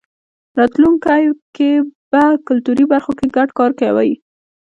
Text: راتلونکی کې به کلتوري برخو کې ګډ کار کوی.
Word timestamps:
راتلونکی 0.57 1.23
کې 1.55 1.69
به 2.11 2.23
کلتوري 2.47 2.85
برخو 2.93 3.11
کې 3.19 3.25
ګډ 3.35 3.49
کار 3.59 3.71
کوی. 3.79 4.11